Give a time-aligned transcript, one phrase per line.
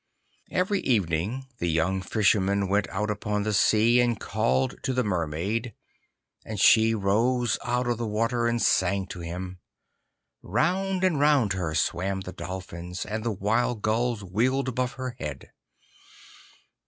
[0.49, 5.75] Every evening the young Fisherman went out upon the sea, and called to the Mermaid,
[6.43, 9.59] and she rose out of the water and sang to him.
[10.41, 15.51] Round and round her swam the dolphins, and the wild gulls wheeled above her head.